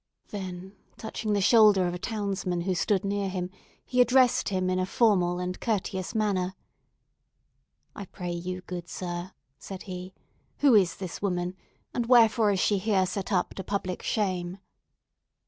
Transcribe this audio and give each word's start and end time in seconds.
Then 0.29 0.75
touching 0.97 1.33
the 1.33 1.41
shoulder 1.41 1.85
of 1.85 1.93
a 1.93 1.99
townsman 1.99 2.61
who 2.61 2.73
stood 2.73 3.05
near 3.05 3.25
to 3.27 3.31
him, 3.31 3.49
he 3.85 4.01
addressed 4.01 4.49
him 4.49 4.67
in 4.67 4.79
a 4.79 4.85
formal 4.87 5.37
and 5.37 5.59
courteous 5.59 6.15
manner: 6.15 6.55
"I 7.95 8.05
pray 8.05 8.31
you, 8.31 8.61
good 8.61 8.89
Sir," 8.89 9.33
said 9.59 9.83
he, 9.83 10.15
"who 10.57 10.73
is 10.73 10.95
this 10.95 11.21
woman?—and 11.21 12.07
wherefore 12.07 12.49
is 12.49 12.59
she 12.59 12.79
here 12.79 13.05
set 13.05 13.31
up 13.31 13.53
to 13.53 13.63
public 13.63 14.01
shame?" 14.01 14.57